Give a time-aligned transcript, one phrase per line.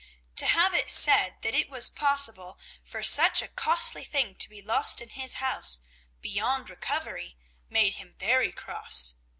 [0.37, 4.59] To have it said that it was possible for such a costly thing to be
[4.59, 5.79] lost in his house,
[6.21, 7.37] beyond recovery,
[7.69, 9.13] made him very cross.